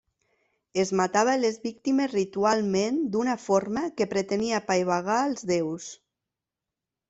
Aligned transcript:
Es 0.83 0.91
matava 1.01 1.33
a 1.37 1.39
les 1.41 1.59
víctimes 1.65 2.15
ritualment 2.15 2.99
d'una 3.17 3.37
forma 3.45 3.87
que 4.01 4.11
pretenia 4.17 4.59
apaivagar 4.65 5.23
als 5.29 5.49
déus. 5.55 5.95